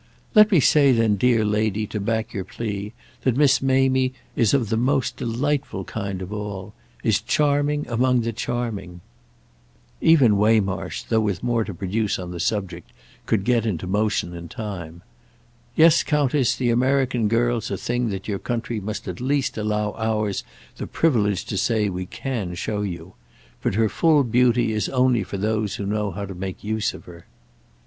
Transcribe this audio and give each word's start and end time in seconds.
"Let 0.33 0.51
me 0.51 0.59
say 0.59 0.91
then, 0.93 1.15
dear 1.15 1.45
lady, 1.45 1.85
to 1.85 1.99
back 1.99 2.33
your 2.33 2.43
plea, 2.43 2.91
that 3.21 3.37
Miss 3.37 3.61
Mamie 3.61 4.13
is 4.35 4.51
of 4.51 4.69
the 4.69 4.75
most 4.75 5.15
delightful 5.15 5.83
kind 5.83 6.23
of 6.23 6.33
all—is 6.33 7.21
charming 7.21 7.87
among 7.87 8.21
the 8.21 8.33
charming." 8.33 9.01
Even 10.01 10.37
Waymarsh, 10.37 11.03
though 11.03 11.19
with 11.21 11.43
more 11.43 11.63
to 11.63 11.75
produce 11.75 12.17
on 12.17 12.31
the 12.31 12.39
subject, 12.39 12.89
could 13.27 13.43
get 13.43 13.63
into 13.63 13.85
motion 13.85 14.33
in 14.33 14.47
time. 14.49 15.03
"Yes, 15.75 16.01
Countess, 16.01 16.55
the 16.55 16.71
American 16.71 17.27
girl's 17.27 17.69
a 17.69 17.77
thing 17.77 18.09
that 18.09 18.27
your 18.27 18.39
country 18.39 18.79
must 18.79 19.07
at 19.07 19.21
least 19.21 19.55
allow 19.55 19.93
ours 19.99 20.43
the 20.77 20.87
privilege 20.87 21.45
to 21.45 21.57
say 21.59 21.89
we 21.89 22.07
can 22.07 22.55
show 22.55 22.81
you. 22.81 23.13
But 23.61 23.75
her 23.75 23.87
full 23.87 24.23
beauty 24.23 24.71
is 24.73 24.89
only 24.89 25.21
for 25.21 25.37
those 25.37 25.75
who 25.75 25.85
know 25.85 26.09
how 26.09 26.25
to 26.25 26.33
make 26.33 26.63
use 26.63 26.95
of 26.95 27.05
her." 27.05 27.27